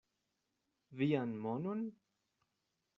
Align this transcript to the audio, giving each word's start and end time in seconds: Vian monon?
Vian 1.01 1.37
monon? 1.45 1.87